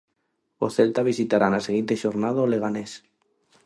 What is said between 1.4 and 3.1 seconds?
na seguinte xornada o Leganés.